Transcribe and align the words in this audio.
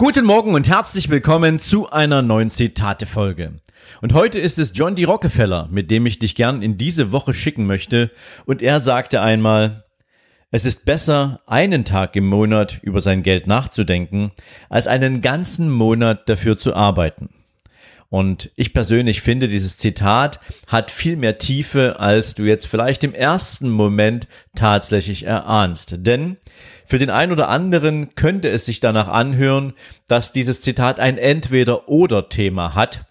Guten 0.00 0.26
Morgen 0.26 0.54
und 0.54 0.68
herzlich 0.68 1.08
willkommen 1.08 1.58
zu 1.58 1.90
einer 1.90 2.22
neuen 2.22 2.50
Zitate-Folge. 2.50 3.54
Und 4.00 4.12
heute 4.12 4.38
ist 4.38 4.56
es 4.60 4.70
John 4.72 4.94
D. 4.94 5.02
Rockefeller, 5.02 5.66
mit 5.72 5.90
dem 5.90 6.06
ich 6.06 6.20
dich 6.20 6.36
gern 6.36 6.62
in 6.62 6.78
diese 6.78 7.10
Woche 7.10 7.34
schicken 7.34 7.66
möchte. 7.66 8.10
Und 8.46 8.62
er 8.62 8.80
sagte 8.80 9.20
einmal, 9.20 9.86
es 10.52 10.64
ist 10.64 10.84
besser, 10.84 11.40
einen 11.48 11.84
Tag 11.84 12.14
im 12.14 12.28
Monat 12.28 12.78
über 12.82 13.00
sein 13.00 13.24
Geld 13.24 13.48
nachzudenken, 13.48 14.30
als 14.68 14.86
einen 14.86 15.20
ganzen 15.20 15.68
Monat 15.68 16.28
dafür 16.28 16.56
zu 16.56 16.76
arbeiten. 16.76 17.30
Und 18.08 18.52
ich 18.54 18.72
persönlich 18.72 19.20
finde, 19.20 19.48
dieses 19.48 19.76
Zitat 19.76 20.38
hat 20.68 20.92
viel 20.92 21.16
mehr 21.16 21.38
Tiefe, 21.38 21.98
als 21.98 22.36
du 22.36 22.44
jetzt 22.44 22.66
vielleicht 22.66 23.02
im 23.04 23.12
ersten 23.14 23.68
Moment 23.68 24.28
tatsächlich 24.54 25.24
erahnst. 25.24 25.94
Denn 25.98 26.36
für 26.88 26.98
den 26.98 27.10
einen 27.10 27.32
oder 27.32 27.48
anderen 27.48 28.14
könnte 28.14 28.48
es 28.48 28.64
sich 28.64 28.80
danach 28.80 29.08
anhören, 29.08 29.74
dass 30.08 30.32
dieses 30.32 30.62
Zitat 30.62 30.98
ein 30.98 31.18
Entweder-oder-Thema 31.18 32.74
hat. 32.74 33.04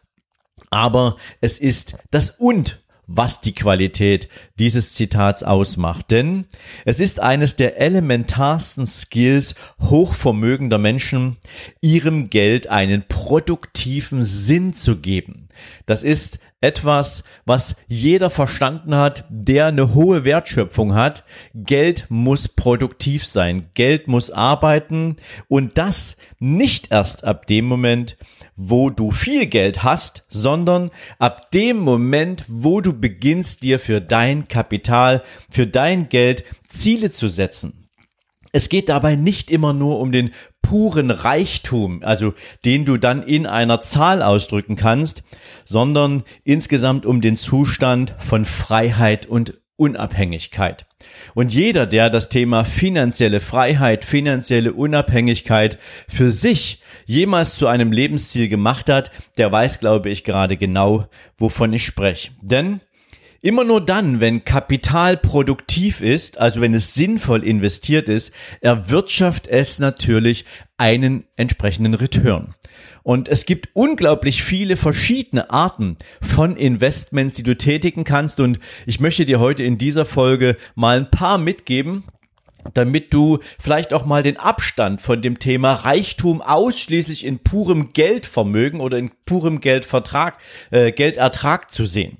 Aber 0.71 1.15
es 1.41 1.59
ist 1.59 1.95
das 2.09 2.31
Und 2.31 2.83
was 3.07 3.41
die 3.41 3.53
Qualität 3.53 4.29
dieses 4.59 4.93
Zitats 4.93 5.41
ausmacht. 5.41 6.11
Denn 6.11 6.45
es 6.85 6.99
ist 6.99 7.19
eines 7.19 7.55
der 7.55 7.79
elementarsten 7.79 8.85
Skills 8.85 9.55
hochvermögender 9.81 10.77
Menschen, 10.77 11.37
ihrem 11.81 12.29
Geld 12.29 12.67
einen 12.67 13.05
produktiven 13.07 14.23
Sinn 14.23 14.73
zu 14.73 14.97
geben. 14.97 15.47
Das 15.85 16.03
ist 16.03 16.39
etwas, 16.59 17.23
was 17.45 17.75
jeder 17.87 18.29
verstanden 18.29 18.95
hat, 18.95 19.25
der 19.29 19.67
eine 19.67 19.93
hohe 19.93 20.25
Wertschöpfung 20.25 20.95
hat. 20.95 21.23
Geld 21.53 22.07
muss 22.09 22.47
produktiv 22.47 23.25
sein, 23.25 23.69
Geld 23.73 24.07
muss 24.07 24.31
arbeiten 24.31 25.17
und 25.47 25.77
das 25.77 26.17
nicht 26.39 26.91
erst 26.91 27.23
ab 27.23 27.47
dem 27.47 27.65
Moment, 27.65 28.17
wo 28.57 28.89
du 28.89 29.11
viel 29.11 29.45
Geld 29.45 29.83
hast, 29.83 30.25
sondern 30.27 30.91
ab 31.19 31.51
dem 31.51 31.77
Moment, 31.77 32.43
wo 32.47 32.81
du 32.81 32.91
beginnst, 32.91 33.63
dir 33.63 33.79
für 33.79 34.01
dein 34.01 34.47
Kapital, 34.47 35.23
für 35.49 35.67
dein 35.67 36.09
Geld 36.09 36.43
Ziele 36.67 37.11
zu 37.11 37.27
setzen. 37.29 37.87
Es 38.51 38.69
geht 38.69 38.89
dabei 38.89 39.15
nicht 39.15 39.51
immer 39.51 39.73
nur 39.73 39.99
um 39.99 40.11
den 40.11 40.31
puren 40.63 41.11
Reichtum, 41.11 42.01
also 42.03 42.33
den 42.65 42.85
du 42.85 42.97
dann 42.97 43.21
in 43.23 43.45
einer 43.45 43.81
Zahl 43.81 44.23
ausdrücken 44.23 44.75
kannst, 44.75 45.23
sondern 45.63 46.23
insgesamt 46.43 47.05
um 47.05 47.21
den 47.21 47.35
Zustand 47.35 48.15
von 48.17 48.45
Freiheit 48.45 49.27
und 49.27 49.53
Unabhängigkeit. 49.77 50.85
Und 51.33 51.53
jeder, 51.53 51.85
der 51.85 52.09
das 52.09 52.29
Thema 52.29 52.65
finanzielle 52.65 53.39
Freiheit, 53.39 54.03
finanzielle 54.03 54.73
Unabhängigkeit 54.73 55.77
für 56.09 56.31
sich 56.31 56.81
jemals 57.05 57.55
zu 57.55 57.67
einem 57.67 57.91
Lebensziel 57.91 58.49
gemacht 58.49 58.89
hat, 58.89 59.11
der 59.37 59.51
weiß, 59.51 59.79
glaube 59.79 60.09
ich, 60.09 60.23
gerade 60.23 60.57
genau, 60.57 61.05
wovon 61.37 61.71
ich 61.73 61.85
spreche. 61.85 62.31
Denn 62.41 62.81
Immer 63.39 63.63
nur 63.63 63.85
dann, 63.85 64.19
wenn 64.19 64.45
Kapital 64.45 65.15
produktiv 65.15 66.01
ist, 66.01 66.39
also 66.39 66.59
wenn 66.59 66.73
es 66.73 66.95
sinnvoll 66.95 67.43
investiert 67.43 68.09
ist, 68.09 68.33
erwirtschaftet 68.61 69.51
es 69.51 69.77
natürlich 69.79 70.43
einen 70.77 71.25
entsprechenden 71.35 71.93
Return. 71.93 72.55
Und 73.07 73.29
es 73.29 73.45
gibt 73.45 73.69
unglaublich 73.71 74.43
viele 74.43 74.75
verschiedene 74.75 75.49
Arten 75.49 75.95
von 76.21 76.57
Investments, 76.57 77.35
die 77.35 77.43
du 77.43 77.55
tätigen 77.55 78.03
kannst. 78.03 78.41
Und 78.41 78.59
ich 78.85 78.99
möchte 78.99 79.25
dir 79.25 79.39
heute 79.39 79.63
in 79.63 79.77
dieser 79.77 80.03
Folge 80.03 80.57
mal 80.75 80.97
ein 80.97 81.09
paar 81.09 81.37
mitgeben, 81.37 82.03
damit 82.73 83.13
du 83.13 83.39
vielleicht 83.59 83.93
auch 83.93 84.05
mal 84.05 84.23
den 84.23 84.35
Abstand 84.35 84.99
von 84.99 85.21
dem 85.21 85.39
Thema 85.39 85.71
Reichtum 85.71 86.41
ausschließlich 86.41 87.25
in 87.25 87.39
purem 87.39 87.93
Geldvermögen 87.93 88.81
oder 88.81 88.97
in 88.97 89.11
purem 89.25 89.61
Geldvertrag, 89.61 90.37
äh, 90.71 90.91
Geldertrag 90.91 91.71
zu 91.71 91.85
sehen. 91.85 92.17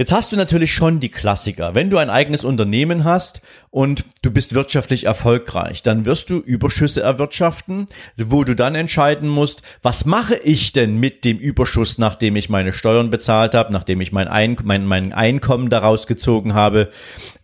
Jetzt 0.00 0.12
hast 0.12 0.32
du 0.32 0.36
natürlich 0.38 0.72
schon 0.72 0.98
die 0.98 1.10
Klassiker. 1.10 1.74
Wenn 1.74 1.90
du 1.90 1.98
ein 1.98 2.08
eigenes 2.08 2.42
Unternehmen 2.42 3.04
hast 3.04 3.42
und 3.68 4.02
du 4.22 4.30
bist 4.30 4.54
wirtschaftlich 4.54 5.04
erfolgreich, 5.04 5.82
dann 5.82 6.06
wirst 6.06 6.30
du 6.30 6.38
Überschüsse 6.38 7.02
erwirtschaften, 7.02 7.84
wo 8.16 8.42
du 8.42 8.56
dann 8.56 8.76
entscheiden 8.76 9.28
musst, 9.28 9.60
was 9.82 10.06
mache 10.06 10.36
ich 10.36 10.72
denn 10.72 10.96
mit 10.96 11.26
dem 11.26 11.36
Überschuss, 11.36 11.98
nachdem 11.98 12.36
ich 12.36 12.48
meine 12.48 12.72
Steuern 12.72 13.10
bezahlt 13.10 13.54
habe, 13.54 13.74
nachdem 13.74 14.00
ich 14.00 14.10
mein, 14.10 14.26
Ein 14.26 14.56
mein, 14.64 14.86
mein 14.86 15.12
Einkommen 15.12 15.68
daraus 15.68 16.06
gezogen 16.06 16.54
habe. 16.54 16.88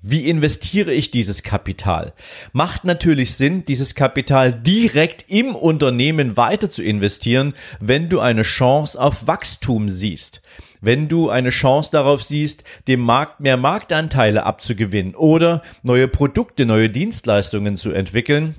Wie 0.00 0.26
investiere 0.26 0.94
ich 0.94 1.10
dieses 1.10 1.42
Kapital? 1.42 2.14
Macht 2.54 2.84
natürlich 2.84 3.34
Sinn, 3.34 3.64
dieses 3.64 3.94
Kapital 3.94 4.54
direkt 4.54 5.26
im 5.28 5.54
Unternehmen 5.54 6.38
weiter 6.38 6.70
zu 6.70 6.82
investieren, 6.82 7.52
wenn 7.80 8.08
du 8.08 8.20
eine 8.20 8.44
Chance 8.44 8.98
auf 8.98 9.26
Wachstum 9.26 9.90
siehst 9.90 10.40
wenn 10.86 11.08
du 11.08 11.28
eine 11.28 11.50
Chance 11.50 11.90
darauf 11.90 12.22
siehst, 12.22 12.64
dem 12.88 13.00
Markt 13.00 13.40
mehr 13.40 13.58
Marktanteile 13.58 14.44
abzugewinnen 14.44 15.14
oder 15.14 15.60
neue 15.82 16.08
Produkte, 16.08 16.64
neue 16.64 16.88
Dienstleistungen 16.88 17.76
zu 17.76 17.90
entwickeln. 17.90 18.54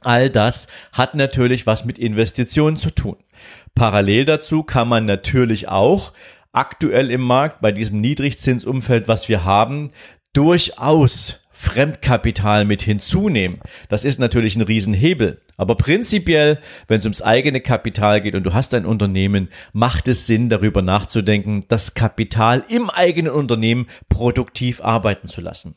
All 0.00 0.30
das 0.30 0.66
hat 0.92 1.14
natürlich 1.14 1.66
was 1.66 1.84
mit 1.84 1.98
Investitionen 1.98 2.76
zu 2.76 2.94
tun. 2.94 3.16
Parallel 3.74 4.24
dazu 4.24 4.62
kann 4.62 4.88
man 4.88 5.04
natürlich 5.04 5.68
auch 5.68 6.12
aktuell 6.52 7.10
im 7.10 7.20
Markt 7.20 7.60
bei 7.60 7.72
diesem 7.72 8.00
Niedrigzinsumfeld, 8.00 9.06
was 9.06 9.28
wir 9.28 9.44
haben, 9.44 9.90
durchaus 10.32 11.45
Fremdkapital 11.58 12.64
mit 12.64 12.82
hinzunehmen. 12.82 13.60
Das 13.88 14.04
ist 14.04 14.18
natürlich 14.18 14.56
ein 14.56 14.62
Riesenhebel. 14.62 15.40
Aber 15.56 15.76
prinzipiell, 15.76 16.58
wenn 16.86 16.98
es 16.98 17.06
ums 17.06 17.22
eigene 17.22 17.60
Kapital 17.60 18.20
geht 18.20 18.34
und 18.34 18.44
du 18.44 18.52
hast 18.52 18.74
ein 18.74 18.84
Unternehmen, 18.84 19.48
macht 19.72 20.06
es 20.06 20.26
Sinn, 20.26 20.48
darüber 20.48 20.82
nachzudenken, 20.82 21.64
das 21.68 21.94
Kapital 21.94 22.62
im 22.68 22.90
eigenen 22.90 23.32
Unternehmen 23.32 23.86
produktiv 24.08 24.80
arbeiten 24.82 25.28
zu 25.28 25.40
lassen. 25.40 25.76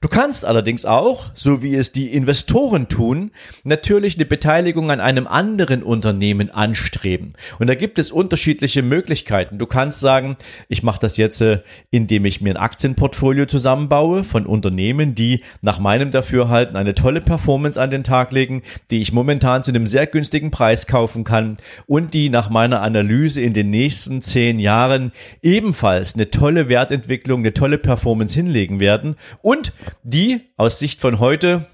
Du 0.00 0.08
kannst 0.08 0.44
allerdings 0.44 0.84
auch, 0.84 1.30
so 1.34 1.62
wie 1.62 1.74
es 1.74 1.92
die 1.92 2.12
Investoren 2.12 2.88
tun, 2.88 3.30
natürlich 3.64 4.16
eine 4.16 4.26
Beteiligung 4.26 4.90
an 4.90 5.00
einem 5.00 5.26
anderen 5.26 5.82
Unternehmen 5.82 6.50
anstreben. 6.50 7.34
Und 7.58 7.68
da 7.68 7.74
gibt 7.74 7.98
es 7.98 8.10
unterschiedliche 8.10 8.82
Möglichkeiten. 8.82 9.58
Du 9.58 9.66
kannst 9.66 10.00
sagen, 10.00 10.36
ich 10.68 10.82
mache 10.82 11.00
das 11.00 11.16
jetzt, 11.16 11.40
äh, 11.40 11.60
indem 11.90 12.24
ich 12.24 12.40
mir 12.40 12.50
ein 12.50 12.56
Aktienportfolio 12.56 13.46
zusammenbaue 13.46 14.24
von 14.24 14.46
Unternehmen, 14.46 15.14
die 15.14 15.42
nach 15.62 15.78
meinem 15.78 16.10
Dafürhalten 16.10 16.76
eine 16.76 16.94
tolle 16.94 17.20
Performance 17.20 17.80
an 17.80 17.90
den 17.90 18.04
Tag 18.04 18.32
legen, 18.32 18.62
die 18.90 19.00
ich 19.00 19.12
momentan 19.12 19.62
zu 19.62 19.70
einem 19.70 19.86
sehr 19.86 20.06
günstigen 20.06 20.50
Preis 20.50 20.86
kaufen 20.86 21.24
kann 21.24 21.56
und 21.86 22.12
die 22.14 22.28
nach 22.28 22.50
meiner 22.50 22.82
Analyse 22.82 23.40
in 23.40 23.52
den 23.52 23.70
nächsten 23.70 24.20
zehn 24.20 24.58
Jahren 24.58 25.12
ebenfalls 25.42 26.14
eine 26.14 26.30
tolle 26.30 26.68
Wertentwicklung, 26.68 27.40
eine 27.40 27.54
tolle 27.54 27.78
Performance 27.78 28.34
hinlegen 28.34 28.80
werden 28.80 29.16
und 29.42 29.72
die 30.02 30.40
aus 30.56 30.78
Sicht 30.78 31.00
von 31.00 31.20
heute 31.20 31.66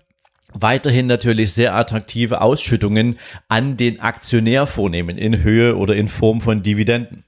weiterhin 0.55 1.07
natürlich 1.07 1.53
sehr 1.53 1.75
attraktive 1.75 2.41
Ausschüttungen 2.41 3.19
an 3.49 3.77
den 3.77 4.01
Aktionär 4.01 4.67
vornehmen 4.67 5.17
in 5.17 5.43
Höhe 5.43 5.77
oder 5.77 5.97
in 5.97 6.09
Form 6.09 6.41
von 6.41 6.63
Dividenden. 6.63 7.25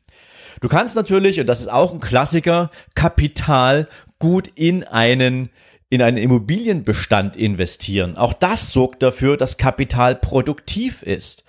Du 0.61 0.69
kannst 0.69 0.97
natürlich, 0.97 1.41
und 1.41 1.47
das 1.47 1.61
ist 1.61 1.71
auch 1.71 1.93
ein 1.93 2.01
Klassiker, 2.01 2.71
Kapital 2.95 3.89
gut 4.19 4.49
in 4.55 4.85
einen 4.85 5.51
in 5.91 6.03
einen 6.03 6.17
Immobilienbestand 6.17 7.37
investieren. 7.37 8.17
Auch 8.17 8.33
das 8.33 8.73
sorgt 8.73 9.03
dafür, 9.03 9.37
dass 9.37 9.59
Kapital 9.59 10.17
produktiv 10.17 11.03
ist. 11.03 11.45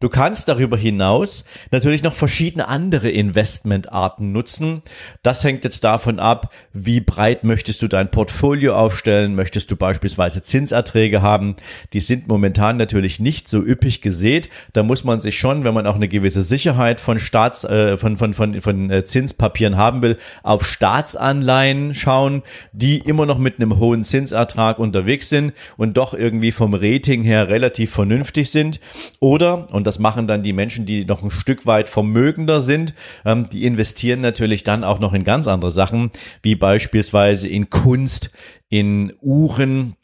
Du 0.00 0.08
kannst 0.08 0.48
darüber 0.48 0.76
hinaus 0.76 1.44
natürlich 1.70 2.02
noch 2.02 2.12
verschiedene 2.14 2.68
andere 2.68 3.10
Investmentarten 3.10 4.32
nutzen. 4.32 4.82
Das 5.22 5.44
hängt 5.44 5.64
jetzt 5.64 5.84
davon 5.84 6.18
ab, 6.18 6.52
wie 6.72 7.00
breit 7.00 7.44
möchtest 7.44 7.82
du 7.82 7.88
dein 7.88 8.10
Portfolio 8.10 8.76
aufstellen. 8.76 9.34
Möchtest 9.34 9.70
du 9.70 9.76
beispielsweise 9.76 10.42
Zinserträge 10.42 11.22
haben? 11.22 11.56
Die 11.92 12.00
sind 12.00 12.28
momentan 12.28 12.76
natürlich 12.76 13.20
nicht 13.20 13.48
so 13.48 13.62
üppig 13.62 14.00
gesät. 14.00 14.48
Da 14.72 14.82
muss 14.82 15.04
man 15.04 15.20
sich 15.20 15.38
schon, 15.38 15.64
wenn 15.64 15.74
man 15.74 15.86
auch 15.86 15.94
eine 15.94 16.08
gewisse 16.08 16.42
Sicherheit 16.42 17.00
von 17.00 17.18
Staats, 17.18 17.64
äh, 17.64 17.96
von, 17.96 18.16
von, 18.16 18.34
von, 18.34 18.60
von 18.60 18.90
äh, 18.90 19.04
Zinspapieren 19.04 19.76
haben 19.76 20.02
will, 20.02 20.16
auf 20.42 20.66
Staatsanleihen 20.66 21.94
schauen, 21.94 22.42
die 22.72 22.98
immer 22.98 23.26
noch 23.26 23.38
mit 23.38 23.56
einem 23.56 23.78
hohen 23.78 24.04
Zinsertrag 24.04 24.78
unterwegs 24.78 25.28
sind 25.28 25.52
und 25.76 25.96
doch 25.96 26.14
irgendwie 26.14 26.52
vom 26.52 26.74
Rating 26.74 27.22
her 27.22 27.48
relativ 27.48 27.92
vernünftig 27.92 28.50
sind. 28.50 28.80
Oder, 29.20 29.66
und 29.72 29.85
das 29.86 29.98
machen 29.98 30.26
dann 30.26 30.42
die 30.42 30.52
Menschen, 30.52 30.86
die 30.86 31.04
noch 31.04 31.22
ein 31.22 31.30
Stück 31.30 31.66
weit 31.66 31.88
vermögender 31.88 32.60
sind. 32.60 32.94
Ähm, 33.24 33.48
die 33.50 33.64
investieren 33.64 34.20
natürlich 34.20 34.64
dann 34.64 34.84
auch 34.84 34.98
noch 34.98 35.12
in 35.12 35.24
ganz 35.24 35.48
andere 35.48 35.70
Sachen, 35.70 36.10
wie 36.42 36.54
beispielsweise 36.54 37.48
in 37.48 37.70
Kunst, 37.70 38.30
in 38.68 39.12
Uhren, 39.20 39.96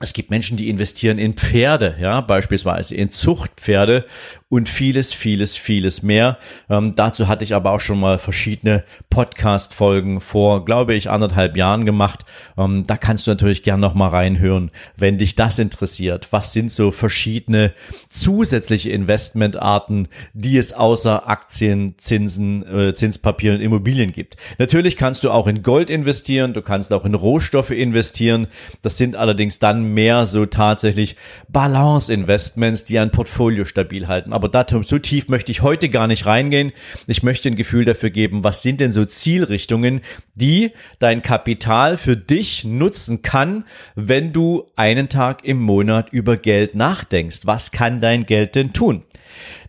es 0.00 0.12
gibt 0.12 0.30
Menschen, 0.30 0.56
die 0.56 0.68
investieren 0.68 1.18
in 1.18 1.34
Pferde, 1.34 1.96
ja, 2.00 2.20
beispielsweise 2.20 2.94
in 2.94 3.10
Zuchtpferde 3.10 4.04
und 4.48 4.68
vieles, 4.68 5.12
vieles, 5.12 5.56
vieles 5.56 6.02
mehr. 6.02 6.38
Ähm, 6.70 6.94
dazu 6.94 7.28
hatte 7.28 7.44
ich 7.44 7.54
aber 7.54 7.72
auch 7.72 7.80
schon 7.80 8.00
mal 8.00 8.18
verschiedene 8.18 8.84
Podcast-Folgen 9.10 10.20
vor, 10.20 10.64
glaube 10.64 10.94
ich, 10.94 11.10
anderthalb 11.10 11.56
Jahren 11.56 11.84
gemacht. 11.84 12.24
Ähm, 12.56 12.86
da 12.86 12.96
kannst 12.96 13.26
du 13.26 13.30
natürlich 13.30 13.62
gern 13.62 13.80
noch 13.80 13.94
mal 13.94 14.08
reinhören, 14.08 14.70
wenn 14.96 15.18
dich 15.18 15.34
das 15.34 15.58
interessiert. 15.58 16.28
Was 16.30 16.52
sind 16.52 16.72
so 16.72 16.92
verschiedene 16.92 17.74
zusätzliche 18.08 18.90
Investmentarten, 18.90 20.08
die 20.32 20.56
es 20.56 20.72
außer 20.72 21.28
Aktien, 21.28 21.94
Zinsen, 21.98 22.64
äh, 22.66 22.94
Zinspapieren, 22.94 23.60
Immobilien 23.60 24.12
gibt? 24.12 24.36
Natürlich 24.58 24.96
kannst 24.96 25.24
du 25.24 25.30
auch 25.30 25.46
in 25.46 25.62
Gold 25.62 25.90
investieren, 25.90 26.54
du 26.54 26.62
kannst 26.62 26.92
auch 26.92 27.04
in 27.04 27.14
Rohstoffe 27.14 27.70
investieren. 27.70 28.46
Das 28.80 28.96
sind 28.96 29.14
allerdings 29.14 29.58
dann 29.58 29.87
mehr 29.88 30.26
so 30.26 30.46
tatsächlich 30.46 31.16
Balance-Investments, 31.48 32.84
die 32.84 32.98
ein 32.98 33.10
Portfolio 33.10 33.64
stabil 33.64 34.08
halten 34.08 34.32
aber 34.38 34.48
dazu, 34.48 34.82
so 34.84 34.98
tief 34.98 35.28
möchte 35.28 35.50
ich 35.50 35.62
heute 35.62 35.88
gar 35.88 36.06
nicht 36.06 36.24
reingehen. 36.24 36.72
Ich 37.08 37.24
möchte 37.24 37.48
ein 37.48 37.56
Gefühl 37.56 37.84
dafür 37.84 38.10
geben, 38.10 38.44
was 38.44 38.62
sind 38.62 38.80
denn 38.80 38.92
so 38.92 39.04
Zielrichtungen, 39.04 40.00
die 40.34 40.70
dein 41.00 41.22
Kapital 41.22 41.96
für 41.96 42.16
dich 42.16 42.64
nutzen 42.64 43.22
kann, 43.22 43.64
wenn 43.96 44.32
du 44.32 44.70
einen 44.76 45.08
Tag 45.08 45.44
im 45.44 45.60
Monat 45.60 46.10
über 46.12 46.36
Geld 46.36 46.76
nachdenkst. 46.76 47.40
Was 47.44 47.72
kann 47.72 48.00
dein 48.00 48.26
Geld 48.26 48.54
denn 48.54 48.72
tun? 48.72 49.02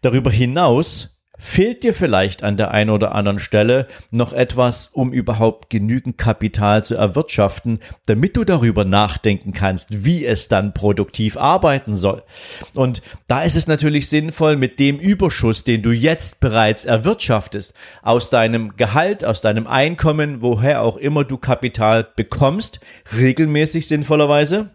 Darüber 0.03 0.29
hinaus 0.29 1.18
Fehlt 1.41 1.85
dir 1.85 1.93
vielleicht 1.93 2.43
an 2.43 2.57
der 2.57 2.71
einen 2.71 2.89
oder 2.89 3.15
anderen 3.15 3.39
Stelle 3.39 3.87
noch 4.11 4.33
etwas, 4.33 4.87
um 4.87 5.13
überhaupt 5.13 5.69
genügend 5.69 6.17
Kapital 6.17 6.83
zu 6.83 6.95
erwirtschaften, 6.95 7.79
damit 8.07 8.35
du 8.35 8.43
darüber 8.43 8.83
nachdenken 8.83 9.53
kannst, 9.53 10.03
wie 10.03 10.25
es 10.25 10.49
dann 10.49 10.73
produktiv 10.73 11.37
arbeiten 11.37 11.95
soll? 11.95 12.23
Und 12.75 13.01
da 13.27 13.43
ist 13.43 13.55
es 13.55 13.67
natürlich 13.67 14.09
sinnvoll, 14.09 14.57
mit 14.57 14.81
dem 14.81 14.99
Überschuss, 14.99 15.63
den 15.63 15.81
du 15.81 15.91
jetzt 15.91 16.41
bereits 16.41 16.83
erwirtschaftest, 16.83 17.73
aus 18.01 18.29
deinem 18.29 18.75
Gehalt, 18.75 19.23
aus 19.23 19.39
deinem 19.39 19.65
Einkommen, 19.65 20.41
woher 20.41 20.81
auch 20.83 20.97
immer 20.97 21.23
du 21.23 21.37
Kapital 21.37 22.05
bekommst, 22.17 22.81
regelmäßig 23.15 23.87
sinnvollerweise, 23.87 24.71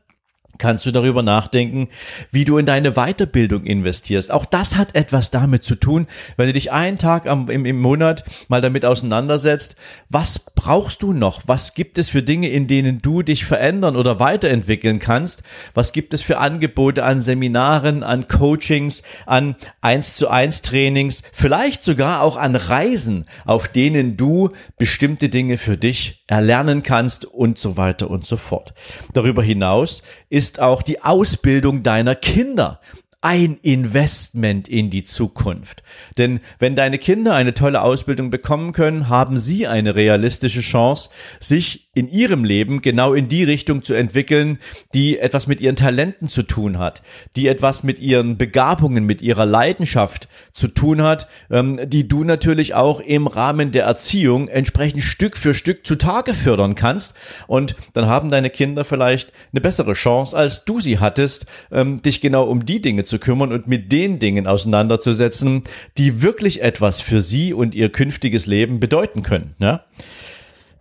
kannst 0.59 0.87
du 0.87 0.91
darüber 0.91 1.23
nachdenken, 1.23 1.89
wie 2.31 2.45
du 2.45 2.59
in 2.59 2.67
deine 2.67 2.93
Weiterbildung 2.93 3.65
investierst. 3.65 4.31
Auch 4.31 4.45
das 4.45 4.77
hat 4.77 4.95
etwas 4.95 5.31
damit 5.31 5.65
zu 5.65 5.75
tun, 5.75 6.07
wenn 6.37 6.47
du 6.47 6.53
dich 6.53 6.73
einen 6.73 6.99
Tag 6.99 7.27
am, 7.27 7.49
im, 7.51 7.65
im 7.65 7.81
Monat 7.81 8.25
mal 8.49 8.61
damit 8.61 8.85
auseinandersetzt, 8.85 9.77
was 10.09 10.39
brauchst 10.39 11.03
du 11.03 11.13
noch? 11.13 11.43
Was 11.47 11.75
gibt 11.75 11.99
es 11.99 12.09
für 12.09 12.23
Dinge, 12.23 12.49
in 12.49 12.67
denen 12.67 13.03
du 13.03 13.23
dich 13.23 13.45
verändern 13.45 13.97
oder 13.97 14.21
weiterentwickeln 14.21 14.99
kannst? 14.99 15.43
Was 15.75 15.93
gibt 15.93 16.15
es 16.15 16.23
für 16.23 16.39
Angebote 16.39 17.05
an 17.05 17.21
Seminaren, 17.21 18.03
an 18.03 18.29
Coachings, 18.29 19.03
an 19.27 19.57
1 19.81 20.17
zu 20.17 20.29
1 20.29 20.63
Trainings, 20.63 21.23
vielleicht 21.33 21.83
sogar 21.83 22.23
auch 22.23 22.37
an 22.37 22.57
Reisen, 22.57 23.27
auf 23.45 23.69
denen 23.69 24.17
du 24.17 24.51
bestimmte 24.79 25.29
Dinge 25.29 25.59
für 25.59 25.77
dich 25.77 26.25
erlernen 26.27 26.83
kannst 26.83 27.25
und 27.25 27.59
so 27.59 27.77
weiter 27.77 28.11
und 28.11 28.25
so 28.25 28.37
fort. 28.37 28.75
Darüber 29.13 29.43
hinaus 29.43 30.03
ist 30.31 30.44
auch 30.61 30.83
die 30.83 31.03
Ausbildung 31.03 31.83
deiner 31.83 32.15
Kinder 32.15 32.81
ein 33.25 33.59
Investment 33.63 34.69
in 34.69 34.91
die 34.91 35.03
Zukunft. 35.03 35.83
Denn 36.19 36.41
wenn 36.59 36.77
deine 36.77 36.99
Kinder 36.99 37.35
eine 37.35 37.55
tolle 37.55 37.81
Ausbildung 37.81 38.29
bekommen 38.29 38.75
können, 38.75 39.09
haben 39.09 39.39
sie 39.39 39.67
eine 39.67 39.95
realistische 39.95 40.61
Chance, 40.61 41.09
sich 41.41 41.84
in 41.95 42.09
ihrem 42.09 42.45
Leben 42.45 42.83
genau 42.83 43.15
in 43.15 43.29
die 43.29 43.45
Richtung 43.45 43.83
zu 43.83 43.95
entwickeln, 43.95 44.59
die 44.93 45.19
etwas 45.19 45.47
mit 45.47 45.61
ihren 45.61 45.77
Talenten 45.77 46.29
zu 46.29 46.43
tun 46.43 46.79
hat, 46.79 47.03
die 47.37 47.49
etwas 47.49 47.83
mit 47.83 48.01
ihren 48.01 48.37
Begabungen, 48.37 49.05
mit 49.05 49.23
ihrer 49.23 49.47
Leidenschaft 49.47 50.29
zu 50.53 50.69
tun 50.69 51.03
hat, 51.03 51.29
ähm, 51.51 51.81
die 51.87 52.09
du 52.09 52.25
natürlich 52.25 52.75
auch 52.75 53.01
im 53.01 53.27
Rahmen 53.27 53.71
der 53.71 53.85
Erziehung 53.85 54.49
entsprechend 54.49 55.03
Stück 55.03 55.37
für 55.37 55.55
Stück 55.55 55.87
zutage 55.87 56.35
fördern 56.35 56.75
kannst. 56.75 57.17
Und 57.47 57.77
dann 57.93 58.07
haben 58.07 58.29
deine 58.29 58.51
Kinder 58.51 58.85
vielleicht 58.85 59.33
eine 59.53 59.61
bessere 59.61 59.95
Chance, 59.95 60.37
als 60.37 60.65
du 60.65 60.81
sie 60.81 60.99
hattest, 60.99 61.47
ähm, 61.71 62.03
dich 62.03 62.21
genau 62.21 62.45
um 62.45 62.67
die 62.67 62.81
Dinge 62.81 63.05
zu 63.05 63.19
kümmern 63.19 63.53
und 63.53 63.67
mit 63.67 63.93
den 63.93 64.19
Dingen 64.19 64.47
auseinanderzusetzen, 64.47 65.63
die 65.97 66.23
wirklich 66.23 66.63
etwas 66.63 67.01
für 67.01 67.23
sie 67.23 67.53
und 67.53 67.75
ihr 67.75 67.91
künftiges 67.91 68.47
Leben 68.47 68.81
bedeuten 68.81 69.23
können. 69.23 69.55
Ja? 69.59 69.85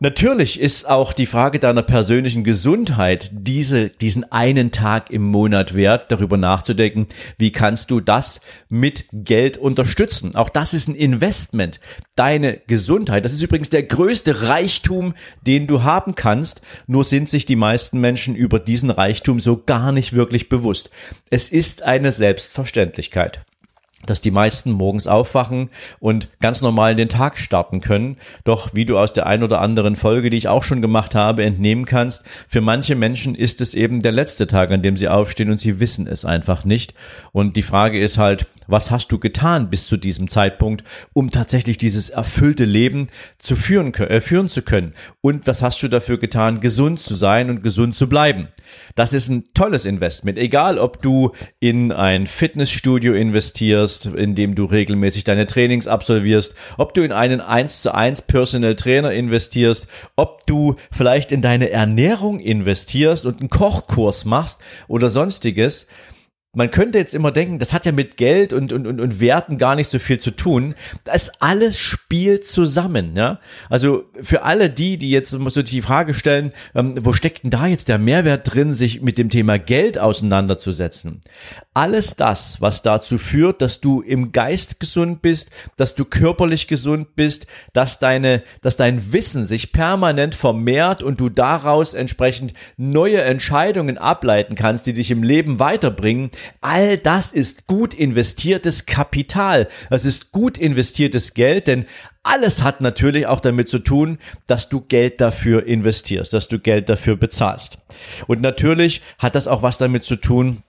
Natürlich 0.04 0.60
ist 0.60 0.90
auch 0.90 1.14
die 1.14 1.26
Frage 1.26 1.60
deiner 1.60 1.82
persönlichen 1.82 2.44
Gesundheit 2.44 3.30
diese, 3.32 3.90
diesen 3.90 4.30
einen 4.34 4.70
Tag 4.70 5.10
im 5.12 5.24
Monat 5.24 5.76
wert, 5.76 6.12
darüber 6.12 6.36
nachzudenken, 6.36 7.08
wie 7.38 7.54
kannst 7.54 7.90
du 7.90 8.02
das 8.02 8.42
mit 8.68 9.06
Geld 9.14 9.56
unterstützen. 9.56 10.36
Auch 10.36 10.50
das 10.50 10.74
ist 10.74 10.90
ein 10.90 10.96
Investment. 10.96 11.80
Deine 12.18 12.60
Gesundheit, 12.68 13.24
das 13.24 13.32
ist 13.32 13.44
übrigens 13.44 13.70
der 13.70 13.84
größte 13.84 14.50
Reichtum, 14.50 15.14
den 15.48 15.68
du 15.68 15.84
haben 15.84 16.16
kannst. 16.16 16.64
Nur 16.86 17.06
sind 17.06 17.30
sich 17.30 17.46
die 17.46 17.56
meisten 17.56 17.98
Menschen 18.02 18.36
über 18.36 18.60
diesen 18.60 18.90
Reichtum 18.90 19.40
so 19.40 19.56
gar 19.56 19.94
nicht 19.94 20.12
wirklich 20.12 20.50
bewusst. 20.50 20.92
Es 21.30 21.48
ist 21.48 21.82
eine 21.82 22.12
Selbstverständlichkeit 22.12 23.46
dass 24.06 24.22
die 24.22 24.32
meisten 24.32 24.72
morgens 24.72 25.08
aufwachen 25.08 25.70
und 26.00 26.30
ganz 26.40 26.62
normal 26.62 26.96
den 26.96 27.10
Tag 27.10 27.38
starten 27.38 27.82
können. 27.82 28.18
Doch 28.44 28.74
wie 28.74 28.86
du 28.86 28.98
aus 28.98 29.14
der 29.14 29.28
ein 29.28 29.44
oder 29.44 29.62
anderen 29.62 29.96
Folge, 29.96 30.30
die 30.30 30.38
ich 30.38 30.48
auch 30.48 30.64
schon 30.64 30.82
gemacht 30.82 31.16
habe, 31.16 31.44
entnehmen 31.44 31.86
kannst, 31.86 32.26
für 32.48 32.62
manche 32.62 32.96
Menschen 32.96 33.36
ist 33.36 33.62
es 33.62 33.74
eben 33.74 34.02
der 34.02 34.12
letzte 34.12 34.48
Tag, 34.48 34.72
an 34.72 34.82
dem 34.82 34.98
sie 34.98 35.08
aufstehen 35.08 35.52
und 35.52 35.60
sie 35.60 35.80
wissen 35.80 36.08
es 36.08 36.26
einfach 36.26 36.66
nicht. 36.66 36.94
Und 37.32 37.56
die 37.56 37.64
Frage 37.64 38.00
ist 38.00 38.18
halt, 38.18 38.46
was 38.68 38.92
hast 38.92 39.12
du 39.12 39.20
getan 39.20 39.70
bis 39.70 39.88
zu 39.88 39.98
diesem 39.98 40.28
Zeitpunkt, 40.28 40.84
um 41.14 41.32
tatsächlich 41.32 41.78
dieses 41.78 42.10
erfüllte 42.10 42.66
Leben 42.66 43.08
zu 43.38 43.56
führen, 43.56 43.94
äh, 43.94 44.22
führen 44.22 44.50
zu 44.50 44.62
können? 44.62 44.94
Und 45.22 45.48
was 45.48 45.62
hast 45.62 45.82
du 45.84 45.88
dafür 45.88 46.18
getan, 46.18 46.60
gesund 46.60 47.00
zu 47.00 47.16
sein 47.16 47.50
und 47.50 47.64
gesund 47.64 47.96
zu 47.96 48.08
bleiben? 48.08 48.48
Das 48.96 49.14
ist 49.14 49.30
ein 49.30 49.46
tolles 49.54 49.86
Investment. 49.86 50.38
Egal, 50.38 50.78
ob 50.78 51.02
du 51.02 51.32
in 51.60 51.92
ein 51.92 52.28
Fitnessstudio 52.28 53.14
investierst, 53.14 54.08
in 54.08 54.36
dem 54.36 54.56
du 54.56 54.66
regelmäßig 54.66 55.24
deine 55.24 55.46
Trainings 55.48 55.88
absolvierst, 55.88 56.56
ob 56.78 56.94
du 56.94 57.02
in 57.02 57.12
einen 57.12 57.42
1 57.42 57.82
zu 57.82 57.94
1 57.94 58.24
Personal 58.24 58.76
Trainer 58.76 59.12
investierst, 59.12 59.88
ob 60.16 60.46
du 60.46 60.76
vielleicht 60.92 61.32
in 61.32 61.42
deine 61.42 61.70
Ernährung 61.70 62.40
investierst 62.40 63.26
und 63.26 63.40
einen 63.40 63.50
Kochkurs 63.50 64.26
machst 64.26 64.62
oder 64.88 65.10
sonstiges 65.10 65.88
man 66.56 66.70
könnte 66.70 67.00
jetzt 67.00 67.16
immer 67.16 67.32
denken, 67.32 67.58
das 67.58 67.74
hat 67.74 67.88
ja 67.88 67.92
mit 67.92 68.16
Geld 68.16 68.54
und, 68.54 68.72
und, 68.72 68.86
und, 68.86 69.02
und 69.02 69.20
Werten 69.20 69.58
gar 69.58 69.76
nicht 69.76 69.90
so 69.90 69.98
viel 69.98 70.20
zu 70.20 70.30
tun. 70.30 70.76
Das 71.04 71.42
alles 71.42 71.80
spielt 71.80 72.46
zusammen. 72.46 73.16
Ja? 73.16 73.40
Also 73.70 74.04
für 74.22 74.44
alle 74.44 74.70
die, 74.70 75.00
die 75.00 75.10
jetzt 75.10 75.32
so 75.32 75.62
die 75.64 75.82
Frage 75.82 76.14
stellen, 76.14 76.54
ähm, 76.76 76.94
wo 77.02 77.12
steckt 77.12 77.44
denn 77.44 77.50
da 77.50 77.66
jetzt 77.66 77.88
der 77.88 77.98
Mehrwert 77.98 78.54
drin, 78.54 78.72
sich 78.72 79.02
mit 79.02 79.18
dem 79.18 79.32
Thema 79.32 79.58
Geld 79.58 79.98
auseinanderzusetzen? 79.98 81.22
Alles 81.74 82.16
das, 82.18 82.62
was 82.62 82.84
dazu 82.84 83.18
führt, 83.18 83.64
dass 83.64 83.82
du 83.82 84.02
im 84.02 84.32
Geist 84.32 84.80
gesund 84.80 85.24
bist, 85.24 85.50
dass 85.76 85.96
du 85.96 86.06
körperlich 86.06 86.68
gesund 86.68 87.16
bist, 87.16 87.48
dass 87.74 87.98
deine, 87.98 88.44
dass 88.62 88.78
dein 88.78 89.12
Wissen 89.12 89.48
sich 89.48 89.72
permanent 89.72 90.36
vermehrt 90.36 91.02
und 91.02 91.20
du 91.20 91.30
daraus 91.30 91.96
entsprechend 91.96 92.54
neue 92.78 93.24
Entscheidungen 93.24 93.98
ableiten 93.98 94.54
kannst, 94.54 94.86
die 94.86 94.94
dich 94.94 95.10
im 95.10 95.24
Leben 95.24 95.58
weiterbringen, 95.58 96.30
All 96.62 96.98
das 96.98 97.32
ist 97.32 97.68
gut 97.68 97.94
investiertes 97.94 98.86
Kapital. 98.86 99.68
Das 99.90 100.06
ist 100.06 100.32
gut 100.32 100.58
investiertes 100.58 101.34
Geld, 101.34 101.68
denn 101.68 101.86
alles 102.24 102.64
hat 102.64 102.82
natürlich 102.82 103.28
auch 103.28 103.42
damit 103.42 103.68
zu 103.68 103.80
tun, 103.80 104.18
dass 104.48 104.70
du 104.70 104.82
Geld 104.82 105.20
dafür 105.20 105.66
investierst, 105.66 106.34
dass 106.34 106.48
du 106.48 106.60
Geld 106.60 106.90
dafür 106.90 107.18
bezahlst. 107.18 107.80
Und 108.28 108.42
natürlich 108.42 109.02
hat 109.20 109.36
das 109.36 109.48
auch 109.48 109.62
was 109.62 109.78
damit 109.78 110.04
zu 110.04 110.16
tun, 110.16 110.64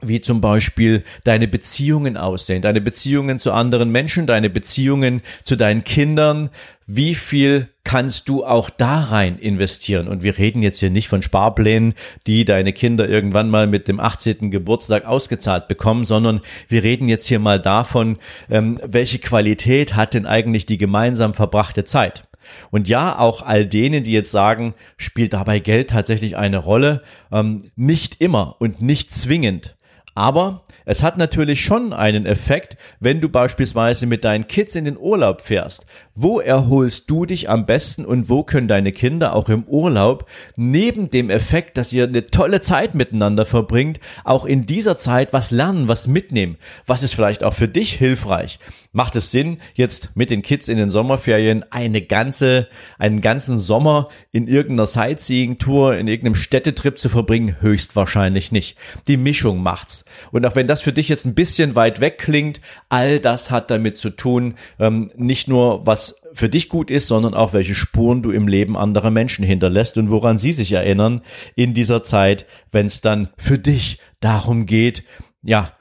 wie 0.00 0.20
zum 0.20 0.40
Beispiel 0.40 1.04
deine 1.24 1.48
Beziehungen 1.48 2.16
aussehen, 2.16 2.62
deine 2.62 2.80
Beziehungen 2.80 3.38
zu 3.38 3.52
anderen 3.52 3.90
Menschen, 3.90 4.26
deine 4.26 4.50
Beziehungen 4.50 5.22
zu 5.44 5.56
deinen 5.56 5.84
Kindern, 5.84 6.50
wie 6.86 7.14
viel 7.14 7.68
kannst 7.84 8.28
du 8.28 8.44
auch 8.44 8.68
da 8.68 9.00
rein 9.00 9.38
investieren? 9.38 10.08
Und 10.08 10.22
wir 10.22 10.38
reden 10.38 10.62
jetzt 10.62 10.80
hier 10.80 10.90
nicht 10.90 11.08
von 11.08 11.22
Sparplänen, 11.22 11.94
die 12.26 12.44
deine 12.44 12.72
Kinder 12.72 13.08
irgendwann 13.08 13.48
mal 13.48 13.66
mit 13.66 13.86
dem 13.88 14.00
18. 14.00 14.50
Geburtstag 14.50 15.04
ausgezahlt 15.04 15.68
bekommen, 15.68 16.04
sondern 16.04 16.40
wir 16.68 16.82
reden 16.82 17.08
jetzt 17.08 17.26
hier 17.26 17.38
mal 17.38 17.60
davon, 17.60 18.18
ähm, 18.50 18.78
welche 18.84 19.18
Qualität 19.18 19.94
hat 19.94 20.14
denn 20.14 20.26
eigentlich 20.26 20.66
die 20.66 20.78
gemeinsam 20.78 21.34
verbrachte 21.34 21.84
Zeit? 21.84 22.24
Und 22.70 22.88
ja, 22.88 23.18
auch 23.18 23.42
all 23.42 23.66
denen, 23.66 24.02
die 24.02 24.12
jetzt 24.12 24.30
sagen, 24.30 24.74
spielt 24.96 25.32
dabei 25.32 25.58
Geld 25.58 25.90
tatsächlich 25.90 26.36
eine 26.36 26.58
Rolle, 26.58 27.02
ähm, 27.30 27.62
nicht 27.76 28.20
immer 28.20 28.56
und 28.58 28.82
nicht 28.82 29.12
zwingend. 29.12 29.76
Aber 30.14 30.64
es 30.84 31.02
hat 31.02 31.16
natürlich 31.16 31.62
schon 31.62 31.92
einen 31.92 32.26
Effekt, 32.26 32.76
wenn 32.98 33.20
du 33.20 33.28
beispielsweise 33.28 34.06
mit 34.06 34.24
deinen 34.24 34.46
Kids 34.46 34.74
in 34.74 34.84
den 34.84 34.98
Urlaub 34.98 35.40
fährst. 35.40 35.86
Wo 36.22 36.38
erholst 36.38 37.08
du 37.08 37.24
dich 37.24 37.48
am 37.48 37.64
besten 37.64 38.04
und 38.04 38.28
wo 38.28 38.42
können 38.42 38.68
deine 38.68 38.92
Kinder 38.92 39.34
auch 39.34 39.48
im 39.48 39.64
Urlaub 39.64 40.28
neben 40.54 41.08
dem 41.08 41.30
Effekt, 41.30 41.78
dass 41.78 41.94
ihr 41.94 42.04
eine 42.04 42.26
tolle 42.26 42.60
Zeit 42.60 42.94
miteinander 42.94 43.46
verbringt, 43.46 44.00
auch 44.24 44.44
in 44.44 44.66
dieser 44.66 44.98
Zeit 44.98 45.32
was 45.32 45.50
lernen, 45.50 45.88
was 45.88 46.08
mitnehmen? 46.08 46.58
Was 46.84 47.02
ist 47.02 47.14
vielleicht 47.14 47.42
auch 47.42 47.54
für 47.54 47.68
dich 47.68 47.94
hilfreich? 47.94 48.58
Macht 48.92 49.14
es 49.14 49.30
Sinn, 49.30 49.58
jetzt 49.74 50.16
mit 50.16 50.32
den 50.32 50.42
Kids 50.42 50.66
in 50.68 50.76
den 50.76 50.90
Sommerferien 50.90 51.64
eine 51.70 52.02
ganze, 52.02 52.66
einen 52.98 53.20
ganzen 53.20 53.56
Sommer 53.58 54.08
in 54.32 54.48
irgendeiner 54.48 54.86
Sightseeing-Tour, 54.86 55.96
in 55.96 56.08
irgendeinem 56.08 56.34
Städtetrip 56.34 56.98
zu 56.98 57.08
verbringen? 57.08 57.60
Höchstwahrscheinlich 57.60 58.50
nicht. 58.50 58.76
Die 59.06 59.16
Mischung 59.16 59.62
macht's. 59.62 60.04
Und 60.32 60.44
auch 60.44 60.56
wenn 60.56 60.66
das 60.66 60.82
für 60.82 60.92
dich 60.92 61.08
jetzt 61.08 61.24
ein 61.24 61.36
bisschen 61.36 61.76
weit 61.76 62.00
weg 62.00 62.18
klingt, 62.18 62.60
all 62.88 63.20
das 63.20 63.52
hat 63.52 63.70
damit 63.70 63.96
zu 63.96 64.10
tun, 64.10 64.54
ähm, 64.80 65.08
nicht 65.16 65.46
nur 65.46 65.86
was 65.86 66.09
für 66.32 66.48
dich 66.48 66.68
gut 66.68 66.90
ist, 66.90 67.08
sondern 67.08 67.34
auch 67.34 67.52
welche 67.52 67.74
Spuren 67.74 68.22
du 68.22 68.30
im 68.30 68.48
Leben 68.48 68.76
anderer 68.76 69.10
Menschen 69.10 69.44
hinterlässt 69.44 69.98
und 69.98 70.10
woran 70.10 70.38
sie 70.38 70.52
sich 70.52 70.72
erinnern 70.72 71.22
in 71.56 71.74
dieser 71.74 72.02
Zeit, 72.02 72.46
wenn 72.72 72.86
es 72.86 73.00
dann 73.00 73.28
für 73.36 73.58
dich 73.58 73.98
darum 74.20 74.66
geht, 74.66 75.04
ja, 75.42 75.72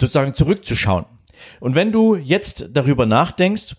sozusagen 0.00 0.34
zurückzuschauen. 0.34 1.06
Und 1.60 1.74
wenn 1.74 1.92
du 1.92 2.16
jetzt 2.16 2.70
darüber 2.72 3.06
nachdenkst, 3.06 3.76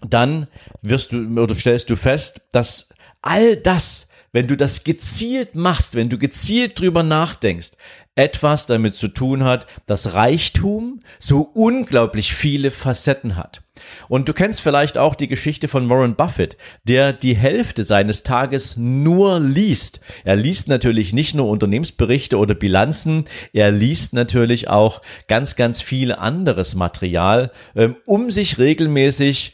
dann 0.00 0.46
wirst 0.82 1.12
du 1.12 1.40
oder 1.40 1.54
stellst 1.54 1.90
du 1.90 1.96
fest, 1.96 2.42
dass 2.52 2.88
all 3.22 3.56
das, 3.56 4.08
wenn 4.32 4.46
du 4.46 4.56
das 4.56 4.84
gezielt 4.84 5.54
machst, 5.54 5.94
wenn 5.94 6.08
du 6.08 6.18
gezielt 6.18 6.78
drüber 6.80 7.02
nachdenkst, 7.02 7.72
etwas 8.16 8.66
damit 8.66 8.96
zu 8.96 9.08
tun 9.08 9.44
hat, 9.44 9.66
dass 9.86 10.14
Reichtum 10.14 11.00
so 11.18 11.42
unglaublich 11.54 12.34
viele 12.34 12.70
Facetten 12.70 13.36
hat. 13.36 13.62
Und 14.08 14.26
du 14.26 14.32
kennst 14.32 14.62
vielleicht 14.62 14.96
auch 14.96 15.14
die 15.14 15.28
Geschichte 15.28 15.68
von 15.68 15.88
Warren 15.90 16.16
Buffett, 16.16 16.56
der 16.84 17.12
die 17.12 17.36
Hälfte 17.36 17.84
seines 17.84 18.22
Tages 18.22 18.76
nur 18.78 19.38
liest. 19.38 20.00
Er 20.24 20.34
liest 20.36 20.68
natürlich 20.68 21.12
nicht 21.12 21.34
nur 21.34 21.48
Unternehmensberichte 21.48 22.38
oder 22.38 22.54
Bilanzen, 22.54 23.26
er 23.52 23.70
liest 23.70 24.14
natürlich 24.14 24.68
auch 24.68 25.02
ganz, 25.28 25.56
ganz 25.56 25.82
viel 25.82 26.12
anderes 26.12 26.74
Material, 26.74 27.52
ähm, 27.74 27.96
um 28.06 28.30
sich 28.30 28.58
regelmäßig 28.58 29.52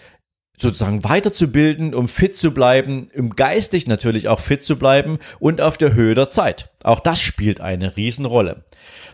sozusagen 0.58 1.04
weiterzubilden, 1.04 1.94
um 1.94 2.08
fit 2.08 2.36
zu 2.36 2.52
bleiben, 2.52 3.08
um 3.16 3.30
geistig 3.30 3.86
natürlich 3.86 4.28
auch 4.28 4.40
fit 4.40 4.62
zu 4.62 4.76
bleiben 4.76 5.18
und 5.40 5.60
auf 5.60 5.76
der 5.76 5.94
Höhe 5.94 6.14
der 6.14 6.28
Zeit. 6.28 6.70
Auch 6.84 7.00
das 7.00 7.20
spielt 7.20 7.60
eine 7.60 7.96
Riesenrolle. 7.96 8.64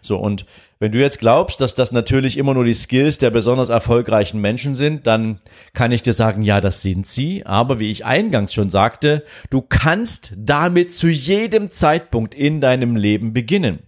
So, 0.00 0.18
und 0.18 0.46
wenn 0.80 0.92
du 0.92 1.00
jetzt 1.00 1.18
glaubst, 1.18 1.60
dass 1.60 1.74
das 1.74 1.90
natürlich 1.90 2.36
immer 2.36 2.54
nur 2.54 2.64
die 2.64 2.74
Skills 2.74 3.18
der 3.18 3.30
besonders 3.30 3.68
erfolgreichen 3.68 4.40
Menschen 4.40 4.76
sind, 4.76 5.08
dann 5.08 5.40
kann 5.74 5.90
ich 5.90 6.02
dir 6.02 6.12
sagen, 6.12 6.42
ja, 6.42 6.60
das 6.60 6.82
sind 6.82 7.06
sie. 7.06 7.44
Aber 7.44 7.80
wie 7.80 7.90
ich 7.90 8.04
eingangs 8.04 8.54
schon 8.54 8.70
sagte, 8.70 9.24
du 9.50 9.60
kannst 9.60 10.34
damit 10.36 10.94
zu 10.94 11.08
jedem 11.08 11.70
Zeitpunkt 11.70 12.34
in 12.34 12.60
deinem 12.60 12.94
Leben 12.94 13.32
beginnen. 13.32 13.80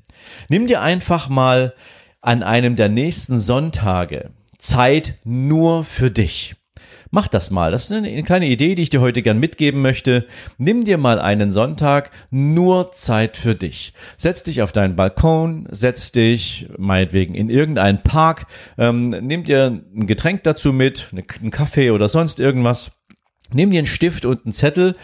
Nimm 0.49 0.66
dir 0.66 0.80
einfach 0.80 1.28
mal 1.28 1.75
an 2.21 2.42
einem 2.42 2.75
der 2.75 2.88
nächsten 2.88 3.38
Sonntage 3.38 4.30
Zeit 4.59 5.14
nur 5.25 5.85
für 5.85 6.11
dich. 6.11 6.59
Mach 7.12 7.26
das 7.26 7.50
mal. 7.50 7.72
Das 7.72 7.84
ist 7.84 7.92
eine 7.92 8.22
kleine 8.22 8.46
Idee, 8.46 8.76
die 8.76 8.82
ich 8.82 8.90
dir 8.90 9.00
heute 9.00 9.22
gern 9.22 9.40
mitgeben 9.40 9.82
möchte. 9.82 10.26
Nimm 10.58 10.84
dir 10.84 10.96
mal 10.96 11.18
einen 11.18 11.50
Sonntag 11.50 12.12
nur 12.30 12.92
Zeit 12.92 13.36
für 13.36 13.56
dich. 13.56 13.94
Setz 14.16 14.44
dich 14.44 14.62
auf 14.62 14.70
deinen 14.70 14.94
Balkon, 14.94 15.66
setz 15.72 16.12
dich 16.12 16.68
meinetwegen 16.78 17.34
in 17.34 17.50
irgendeinen 17.50 18.02
Park, 18.02 18.46
ähm, 18.78 19.08
nimm 19.08 19.42
dir 19.42 19.82
ein 19.94 20.06
Getränk 20.06 20.44
dazu 20.44 20.72
mit, 20.72 21.08
einen 21.12 21.50
Kaffee 21.50 21.90
oder 21.90 22.08
sonst 22.08 22.38
irgendwas. 22.38 22.92
Nimm 23.52 23.72
dir 23.72 23.78
einen 23.78 23.86
Stift 23.86 24.24
und 24.24 24.44
einen 24.44 24.52
Zettel 24.52 24.94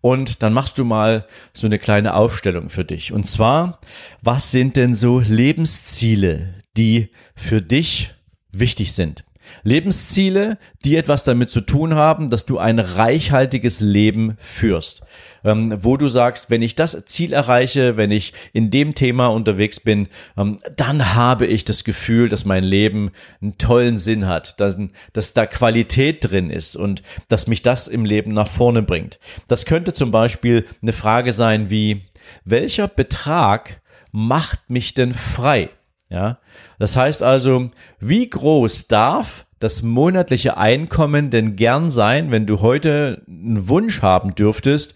und 0.00 0.44
dann 0.44 0.52
machst 0.52 0.78
du 0.78 0.84
mal 0.84 1.26
so 1.52 1.66
eine 1.66 1.80
kleine 1.80 2.14
Aufstellung 2.14 2.68
für 2.68 2.84
dich. 2.84 3.12
Und 3.12 3.26
zwar, 3.26 3.80
was 4.22 4.52
sind 4.52 4.76
denn 4.76 4.94
so 4.94 5.18
Lebensziele, 5.18 6.54
die 6.76 7.10
für 7.34 7.60
dich 7.60 8.14
wichtig 8.52 8.92
sind? 8.92 9.24
Lebensziele, 9.62 10.58
die 10.84 10.96
etwas 10.96 11.24
damit 11.24 11.50
zu 11.50 11.60
tun 11.60 11.94
haben, 11.94 12.30
dass 12.30 12.46
du 12.46 12.58
ein 12.58 12.78
reichhaltiges 12.78 13.80
Leben 13.80 14.36
führst. 14.38 15.02
Ähm, 15.44 15.78
wo 15.82 15.96
du 15.96 16.08
sagst, 16.08 16.50
wenn 16.50 16.62
ich 16.62 16.74
das 16.74 17.04
Ziel 17.04 17.32
erreiche, 17.32 17.96
wenn 17.96 18.10
ich 18.10 18.32
in 18.52 18.70
dem 18.70 18.94
Thema 18.94 19.28
unterwegs 19.28 19.80
bin, 19.80 20.08
ähm, 20.36 20.58
dann 20.76 21.14
habe 21.14 21.46
ich 21.46 21.64
das 21.64 21.84
Gefühl, 21.84 22.28
dass 22.28 22.44
mein 22.44 22.64
Leben 22.64 23.12
einen 23.40 23.56
tollen 23.58 23.98
Sinn 23.98 24.26
hat, 24.26 24.60
dass, 24.60 24.76
dass 25.12 25.34
da 25.34 25.46
Qualität 25.46 26.30
drin 26.30 26.50
ist 26.50 26.76
und 26.76 27.02
dass 27.28 27.46
mich 27.46 27.62
das 27.62 27.86
im 27.88 28.04
Leben 28.04 28.32
nach 28.32 28.48
vorne 28.48 28.82
bringt. 28.82 29.18
Das 29.46 29.66
könnte 29.66 29.92
zum 29.92 30.10
Beispiel 30.10 30.64
eine 30.82 30.92
Frage 30.92 31.32
sein 31.32 31.70
wie, 31.70 32.02
welcher 32.44 32.88
Betrag 32.88 33.80
macht 34.10 34.70
mich 34.70 34.94
denn 34.94 35.12
frei? 35.14 35.68
Ja, 36.08 36.38
das 36.78 36.96
heißt 36.96 37.22
also, 37.22 37.70
wie 37.98 38.30
groß 38.30 38.86
darf 38.86 39.46
das 39.58 39.82
monatliche 39.82 40.56
Einkommen 40.56 41.30
denn 41.30 41.56
gern 41.56 41.90
sein, 41.90 42.30
wenn 42.30 42.46
du 42.46 42.60
heute 42.60 43.22
einen 43.26 43.68
Wunsch 43.68 44.02
haben 44.02 44.34
dürftest, 44.34 44.94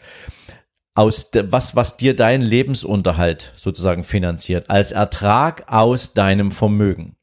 aus 0.94 1.30
was, 1.32 1.74
was 1.74 1.96
dir 1.96 2.14
deinen 2.14 2.42
Lebensunterhalt 2.42 3.52
sozusagen 3.56 4.04
finanziert, 4.04 4.68
als 4.68 4.92
Ertrag 4.92 5.64
aus 5.72 6.12
deinem 6.14 6.52
Vermögen. 6.52 7.16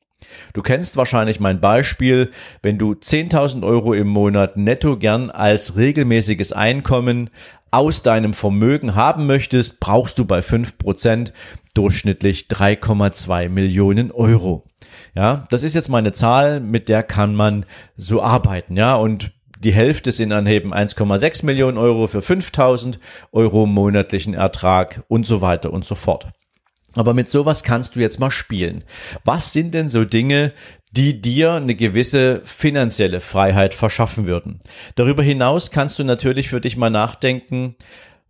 Du 0.54 0.62
kennst 0.62 0.98
wahrscheinlich 0.98 1.40
mein 1.40 1.60
Beispiel, 1.60 2.32
wenn 2.62 2.78
du 2.78 2.94
10.000 2.94 3.66
Euro 3.66 3.94
im 3.94 4.08
Monat 4.08 4.58
netto 4.58 4.98
gern 4.98 5.30
als 5.30 5.76
regelmäßiges 5.76 6.54
Einkommen 6.54 7.30
aus 7.72 8.02
deinem 8.02 8.34
Vermögen 8.34 8.96
haben 8.96 9.26
möchtest, 9.28 9.80
brauchst 9.80 10.20
du 10.20 10.26
bei 10.26 10.40
5% 10.40 11.34
durchschnittlich 11.74 12.48
3,2 12.50 13.50
Millionen 13.50 14.12
Euro. 14.12 14.64
Ja, 15.16 15.48
das 15.50 15.64
ist 15.64 15.76
jetzt 15.76 15.90
mal 15.90 15.98
eine 15.98 16.14
Zahl, 16.14 16.60
mit 16.60 16.90
der 16.90 17.04
kann 17.04 17.36
man 17.36 17.66
so 17.96 18.22
arbeiten, 18.22 18.78
ja, 18.78 18.96
und 18.96 19.32
die 19.60 19.74
Hälfte 19.74 20.12
sind 20.12 20.30
dann 20.30 20.46
eben 20.46 20.74
1,6 20.74 21.46
Millionen 21.46 21.78
Euro 21.78 22.08
für 22.08 22.22
5000 22.22 23.00
Euro 23.32 23.66
monatlichen 23.66 24.36
Ertrag 24.36 25.04
und 25.08 25.26
so 25.26 25.42
weiter 25.42 25.74
und 25.74 25.84
so 25.84 25.96
fort. 25.96 26.28
Aber 26.96 27.14
mit 27.14 27.30
sowas 27.30 27.64
kannst 27.64 27.96
du 27.96 28.00
jetzt 28.00 28.20
mal 28.20 28.32
spielen. 28.32 28.84
Was 29.24 29.54
sind 29.54 29.74
denn 29.74 29.90
so 29.90 30.06
Dinge, 30.06 30.54
die 30.92 31.22
dir 31.22 31.54
eine 31.54 31.76
gewisse 31.76 32.42
finanzielle 32.46 33.22
Freiheit 33.22 33.74
verschaffen 33.74 34.26
würden? 34.26 34.60
Darüber 34.96 35.22
hinaus 35.22 35.72
kannst 35.72 36.00
du 36.00 36.04
natürlich 36.04 36.50
für 36.50 36.62
dich 36.62 36.78
mal 36.78 36.90
nachdenken, 36.90 37.76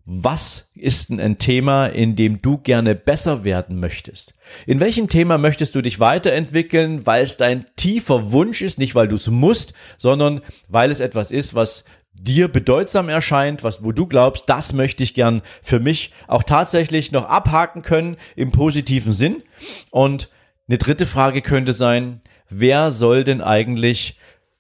was 0.10 0.72
ist 0.74 1.10
denn 1.10 1.20
ein 1.20 1.38
Thema, 1.38 1.88
in 1.88 2.16
dem 2.16 2.42
du 2.42 2.60
gerne 2.60 2.96
besser 2.96 3.44
werden 3.44 3.82
möchtest? 3.82 4.36
In 4.66 4.80
welchem 4.80 5.10
Thema 5.10 5.38
möchtest 5.38 5.76
du 5.76 5.82
dich 5.82 6.00
weiterentwickeln, 6.00 7.06
weil 7.06 7.26
es 7.26 7.36
dein 7.36 7.66
tiefer 7.76 8.32
Wunsch 8.32 8.62
ist, 8.62 8.80
nicht 8.80 8.96
weil 8.96 9.10
du 9.10 9.18
es 9.18 9.28
musst, 9.28 9.74
sondern 9.98 10.40
weil 10.70 10.92
es 10.92 11.02
etwas 11.02 11.32
ist, 11.32 11.56
was 11.56 11.84
dir 12.20 12.48
bedeutsam 12.48 13.10
erscheint, 13.10 13.64
was, 13.64 13.84
wo 13.84 13.92
du 13.92 14.08
glaubst, 14.08 14.50
das 14.50 14.74
möchte 14.74 15.04
ich 15.04 15.14
gern 15.14 15.42
für 15.62 15.80
mich 15.80 16.12
auch 16.28 16.44
tatsächlich 16.44 17.12
noch 17.12 17.26
abhaken 17.26 17.82
können 17.82 18.18
im 18.36 18.52
positiven 18.52 19.14
Sinn. 19.14 19.44
Und 19.92 20.30
eine 20.68 20.78
dritte 20.78 21.06
Frage 21.06 21.42
könnte 21.42 21.74
sein, 21.74 22.22
wer 22.50 22.92
soll 22.92 23.24
denn 23.24 23.42
eigentlich 23.42 24.18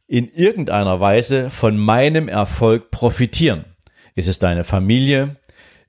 in 0.07 0.31
irgendeiner 0.31 0.99
Weise 0.99 1.49
von 1.49 1.77
meinem 1.77 2.29
Erfolg 2.29 2.91
profitieren? 2.91 3.65
Ist 4.15 4.27
es 4.27 4.39
deine 4.39 4.63
Familie? 4.63 5.35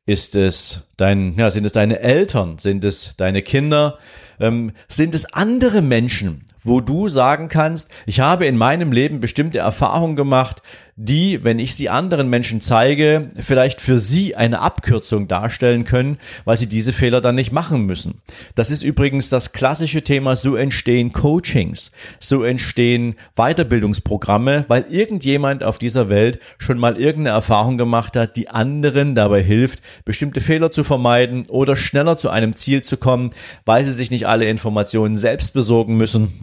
Ist 0.05 0.37
es 0.37 0.89
dein, 0.97 1.37
ja, 1.39 1.51
sind 1.51 1.67
es 1.67 1.73
deine 1.73 2.01
Eltern? 2.01 2.59
Sind 2.59 2.85
es 2.85 3.15
deine 3.17 3.43
Kinder? 3.43 3.99
Ähm, 4.41 4.73
sind 4.89 5.15
es 5.15 5.33
andere 5.35 5.83
Menschen, 5.83 6.47
wo 6.65 6.81
du 6.81 7.09
sagen 7.09 7.49
kannst, 7.49 7.91
ich 8.07 8.21
habe 8.21 8.47
in 8.47 8.57
meinem 8.57 8.91
Leben 8.91 9.21
bestimmte 9.21 9.59
Erfahrungen 9.59 10.17
gemacht, 10.17 10.63
die, 11.01 11.45
wenn 11.45 11.61
ich 11.61 11.77
sie 11.77 11.89
anderen 11.89 12.29
Menschen 12.29 12.61
zeige, 12.61 13.29
vielleicht 13.39 13.81
für 13.81 14.01
sie 14.01 14.35
eine 14.35 14.61
Abkürzung 14.61 15.29
darstellen 15.29 15.85
können, 15.85 16.19
weil 16.45 16.57
sie 16.57 16.69
diese 16.69 16.93
Fehler 16.93 17.21
dann 17.21 17.37
nicht 17.37 17.53
machen 17.53 17.87
müssen. 17.87 18.21
Das 18.57 18.73
ist 18.73 18.83
übrigens 18.83 19.29
das 19.29 19.53
klassische 19.53 20.03
Thema, 20.03 20.35
so 20.35 20.57
entstehen 20.57 21.13
Coachings, 21.13 21.93
so 22.19 22.43
entstehen 22.43 23.15
Weiterbildungsprogramme, 23.37 24.65
weil 24.67 24.87
irgendjemand 24.91 25.63
auf 25.63 25.79
dieser 25.79 26.09
Welt 26.09 26.41
schon 26.59 26.79
mal 26.79 26.97
irgendeine 26.97 27.37
Erfahrung 27.37 27.79
gemacht 27.79 28.17
hat, 28.17 28.35
die 28.35 28.49
anderen 28.49 29.15
dabei 29.15 29.41
hilft, 29.41 29.81
bestimmte 30.05 30.41
Fehler 30.41 30.73
zu 30.73 30.83
vermeiden 30.83 31.45
oder 31.49 31.77
schneller 31.77 32.17
zu 32.17 32.29
einem 32.29 32.57
Ziel 32.57 32.83
zu 32.83 32.97
kommen, 32.97 33.33
weil 33.65 33.85
sie 33.85 33.93
sich 33.93 34.11
nicht 34.11 34.27
alle 34.27 34.49
Informationen 34.49 35.17
selbst 35.17 35.53
besorgen 35.55 35.97
müssen 35.97 36.43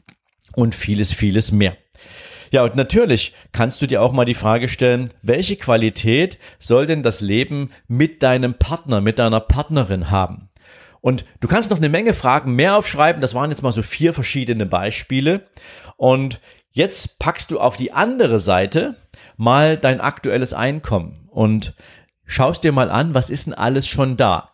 und 0.56 0.76
vieles, 0.76 1.12
vieles 1.12 1.52
mehr. 1.52 1.76
Ja, 2.52 2.64
und 2.64 2.76
natürlich 2.76 3.34
kannst 3.52 3.82
du 3.82 3.88
dir 3.88 4.02
auch 4.02 4.12
mal 4.12 4.26
die 4.26 4.34
Frage 4.34 4.70
stellen, 4.70 5.10
welche 5.22 5.56
Qualität 5.56 6.38
soll 6.60 6.86
denn 6.86 7.04
das 7.04 7.22
Leben 7.22 7.72
mit 7.88 8.24
deinem 8.24 8.56
Partner, 8.56 9.02
mit 9.02 9.20
deiner 9.20 9.40
Partnerin 9.40 10.12
haben? 10.12 10.50
Und 11.02 11.24
du 11.40 11.48
kannst 11.48 11.70
noch 11.70 11.78
eine 11.78 11.90
Menge 11.90 12.14
Fragen 12.14 12.56
mehr 12.56 12.78
aufschreiben. 12.78 13.22
Das 13.22 13.36
waren 13.36 13.52
jetzt 13.52 13.62
mal 13.62 13.72
so 13.72 13.84
vier 13.84 14.12
verschiedene 14.12 14.66
Beispiele. 14.66 15.48
Und 15.98 16.42
jetzt 16.72 17.20
packst 17.20 17.52
du 17.52 17.60
auf 17.60 17.78
die 17.78 17.92
andere 17.92 18.40
Seite 18.40 18.96
mal 19.38 19.78
dein 19.78 20.02
aktuelles 20.02 20.54
Einkommen 20.54 21.30
und 21.30 21.76
schaust 22.26 22.64
dir 22.64 22.72
mal 22.72 22.90
an, 22.90 23.14
was 23.14 23.30
ist 23.30 23.46
denn 23.46 23.54
alles 23.54 23.88
schon 23.88 24.18
da? 24.18 24.52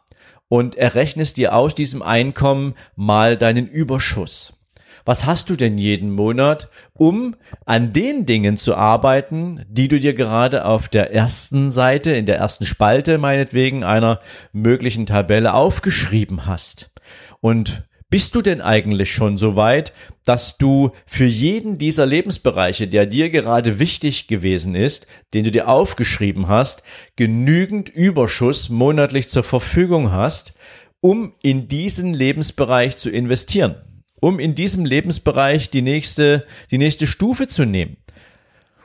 Und 0.50 0.75
errechnest 0.75 1.38
dir 1.38 1.55
aus 1.55 1.74
diesem 1.74 2.01
Einkommen 2.01 2.75
mal 2.95 3.38
deinen 3.38 3.67
Überschuss 3.67 4.61
was 5.05 5.25
hast 5.25 5.50
du 5.50 5.55
denn 5.55 5.77
jeden 5.77 6.12
Monat, 6.12 6.70
um 6.93 7.36
an 7.65 7.93
den 7.93 8.25
Dingen 8.25 8.58
zu 8.58 8.75
arbeiten, 8.75 9.65
die 9.67 9.88
du 9.88 10.00
dir 10.00 10.13
gerade 10.13 10.65
auf 10.65 10.89
der 10.89 11.13
ersten 11.13 11.72
Seite, 11.72 12.12
in 12.12 12.25
der 12.25 12.38
ersten 12.38 12.65
Spalte 12.65 13.17
meinetwegen 13.17 13.84
einer 13.84 14.20
möglichen 14.53 15.05
Tabelle 15.05 15.53
aufgeschrieben 15.53 16.46
hast. 16.46 16.91
Und 17.39 17.84
bist 18.12 18.36
du 18.36 18.41
denn 18.41 18.60
eigentlich 18.60 19.13
schon 19.13 19.38
so 19.38 19.55
weit, 19.55 19.93
dass 20.25 20.58
du 20.58 20.91
für 21.05 21.25
jeden 21.25 21.77
dieser 21.77 22.05
Lebensbereiche, 22.05 22.89
der 22.89 23.05
dir 23.05 23.29
gerade 23.29 23.79
wichtig 23.79 24.27
gewesen 24.27 24.75
ist, 24.75 25.08
den 25.34 25.46
du 25.46 25.51
dir 25.51 25.70
aufgeschrieben 25.70 26.50
hast, 26.50 26.84
genügend 27.15 27.88
Überschuss 27.88 28.67
monatlich 28.67 29.29
zur 29.29 29.43
Verfügung 29.43 30.12
hast, 30.12 30.53
um 31.00 31.34
in 31.41 31.70
diesen 31.70 32.13
Lebensbereich 32.13 32.98
zu 32.98 33.10
investieren? 33.10 33.75
Um 34.21 34.39
in 34.39 34.55
diesem 34.55 34.85
Lebensbereich 34.85 35.69
die 35.69 35.81
nächste, 35.81 36.45
die 36.69 36.77
nächste 36.77 37.07
Stufe 37.07 37.47
zu 37.47 37.65
nehmen. 37.65 37.97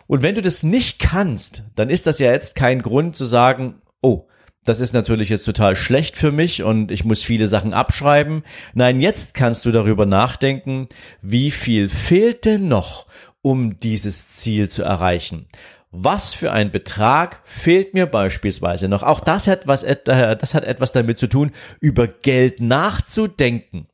Und 0.09 0.23
wenn 0.23 0.35
du 0.35 0.43
das 0.43 0.65
nicht 0.65 0.99
kannst, 0.99 1.63
dann 1.77 1.91
ist 1.91 2.09
das 2.09 2.19
ja 2.19 2.33
jetzt 2.33 2.57
kein 2.57 2.83
Grund 2.83 3.15
zu 3.15 3.27
sagen, 3.27 3.83
oh, 4.03 4.27
das 4.65 4.81
ist 4.81 4.95
natürlich 4.95 5.29
jetzt 5.29 5.45
total 5.45 5.77
schlecht 5.77 6.17
für 6.17 6.33
mich 6.33 6.63
und 6.63 6.91
ich 6.91 7.05
muss 7.05 7.23
viele 7.23 7.47
Sachen 7.47 7.73
abschreiben. 7.73 8.43
Nein, 8.75 9.01
jetzt 9.01 9.35
kannst 9.35 9.65
du 9.65 9.71
darüber 9.71 10.07
nachdenken, 10.07 10.89
wie 11.23 11.53
viel 11.53 11.89
fehlt 11.89 12.45
denn 12.45 12.67
noch, 12.67 13.07
um 13.43 13.79
dieses 13.79 14.29
Ziel 14.29 14.69
zu 14.69 14.83
erreichen? 14.83 15.47
Was 15.93 16.35
für 16.35 16.51
ein 16.51 16.73
Betrag 16.73 17.43
fehlt 17.45 17.95
mir 17.95 18.07
beispielsweise 18.07 18.89
noch? 18.89 19.03
Auch 19.03 19.21
das 19.21 19.47
hat 19.47 19.67
was, 19.67 19.83
äh, 19.85 19.97
das 20.37 20.55
hat 20.55 20.65
etwas 20.65 20.93
damit 20.93 21.19
zu 21.19 21.29
tun, 21.29 21.53
über 21.81 22.09
Geld 22.09 22.61
nachzudenken. 22.61 23.87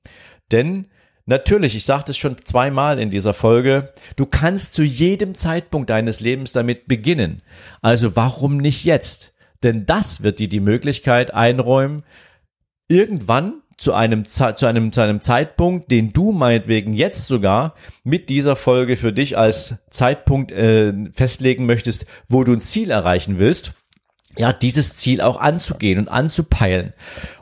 Denn 0.51 0.87
Natürlich, 1.27 1.77
ich 1.77 1.85
sagte 1.85 2.11
es 2.11 2.19
schon 2.19 2.37
zweimal 2.45 2.99
in 2.99 3.11
dieser 3.11 3.35
Folge, 3.35 3.93
du 4.17 4.27
kannst 4.27 4.75
zu 4.75 4.83
jedem 4.83 5.35
Zeitpunkt 5.35 5.91
deines 5.91 6.21
Lebens 6.21 6.53
damit 6.53 6.89
beginnen. 6.89 7.43
Also 7.81 8.17
warum 8.17 8.57
nicht 8.57 8.85
jetzt? 8.85 9.35
Denn 9.63 9.87
das 9.87 10.23
wird 10.23 10.41
dir 10.41 10.49
die 10.49 10.61
Möglichkeit 10.61 11.33
einräumen, 11.33 12.03
irgendwann 12.89 13.63
zu 13.77 13.95
einem, 13.95 14.27
zu 14.27 14.67
einem, 14.67 14.93
zu 14.93 15.01
einem 15.01 15.21
Zeitpunkt, 15.21 15.91
den 15.91 16.13
du 16.13 16.33
meinetwegen 16.33 16.93
jetzt 16.93 17.27
sogar 17.27 17.75
mit 18.05 18.29
dieser 18.29 18.57
Folge 18.57 18.97
für 18.97 19.13
dich 19.13 19.39
als 19.39 19.77
Zeitpunkt 19.91 20.53
äh, 20.53 20.93
festlegen 21.13 21.67
möchtest, 21.67 22.07
wo 22.29 22.45
du 22.45 22.53
ein 22.53 22.61
Ziel 22.61 22.91
erreichen 22.91 23.39
willst, 23.39 23.75
ja, 24.37 24.53
dieses 24.53 24.95
Ziel 24.95 25.21
auch 25.21 25.39
anzugehen 25.39 25.99
und 25.99 26.09
anzupeilen. 26.09 26.93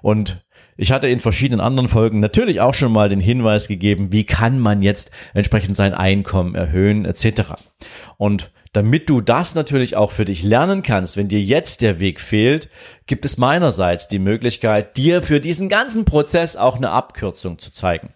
Und 0.03 0.45
ich 0.81 0.93
hatte 0.93 1.09
in 1.09 1.19
verschiedenen 1.21 1.61
anderen 1.61 1.91
Folgen 1.91 2.21
natürlich 2.21 2.63
auch 2.63 2.73
schon 2.73 2.91
mal 2.91 3.11
den 3.11 3.21
Hinweis 3.21 3.69
gegeben, 3.69 4.13
wie 4.13 4.25
kann 4.25 4.59
man 4.59 4.81
jetzt 4.81 5.11
entsprechend 5.35 5.77
sein 5.77 5.93
Einkommen 5.93 6.55
erhöhen 6.55 7.05
etc. 7.05 7.53
Und 8.17 8.51
damit 8.73 9.11
du 9.11 9.21
das 9.21 9.55
natürlich 9.55 9.95
auch 9.97 10.11
für 10.11 10.25
dich 10.25 10.43
lernen 10.43 10.83
kannst, 10.83 11.19
wenn 11.19 11.29
dir 11.29 11.43
jetzt 11.43 11.83
der 11.83 12.01
Weg 12.01 12.19
fehlt, 12.19 12.71
gibt 13.07 13.27
es 13.27 13.37
meinerseits 13.37 14.09
die 14.09 14.19
Möglichkeit, 14.19 14.97
dir 14.97 15.23
für 15.23 15.41
diesen 15.41 15.69
ganzen 15.69 16.07
Prozess 16.07 16.57
auch 16.57 16.77
eine 16.77 16.93
Abkürzung 16.93 17.59
zu 17.59 17.73
zeigen. 17.73 18.15